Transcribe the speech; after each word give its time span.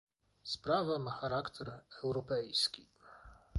Sprawa 0.53 0.95
ma 1.03 1.11
charakter 1.19 1.67
europejski 2.03 2.81